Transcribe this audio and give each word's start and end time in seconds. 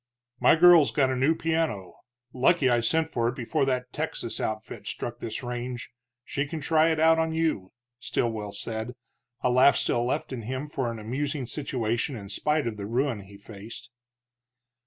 "My 0.39 0.55
girl's 0.55 0.89
got 0.91 1.11
a 1.11 1.15
new 1.15 1.35
piano 1.35 1.93
lucky 2.33 2.71
I 2.71 2.79
sent 2.81 3.09
for 3.09 3.29
it 3.29 3.35
before 3.35 3.65
that 3.65 3.93
Texas 3.93 4.39
outfit 4.39 4.87
struck 4.87 5.19
this 5.19 5.43
range 5.43 5.91
she 6.25 6.47
can 6.47 6.59
try 6.59 6.89
it 6.89 6.99
out 6.99 7.19
on 7.19 7.35
you," 7.35 7.71
Stilwell 7.99 8.51
said, 8.53 8.95
a 9.41 9.51
laugh 9.51 9.75
still 9.75 10.03
left 10.03 10.33
in 10.33 10.41
him 10.41 10.67
for 10.67 10.89
an 10.91 10.97
amusing 10.97 11.45
situation 11.45 12.15
in 12.15 12.29
spite 12.29 12.65
of 12.65 12.77
the 12.77 12.87
ruin 12.87 13.25
he 13.25 13.37
faced. 13.37 13.91